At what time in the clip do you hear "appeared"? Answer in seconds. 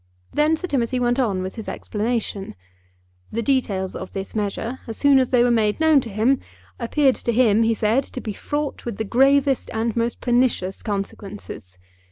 6.79-7.17